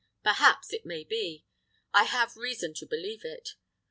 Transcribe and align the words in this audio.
Perhaps 0.23 0.73
it 0.73 0.83
may 0.83 1.03
be 1.03 1.45
I 1.93 2.05
have 2.05 2.35
reason 2.35 2.73
to 2.77 2.87
believe 2.87 3.23
it. 3.23 3.49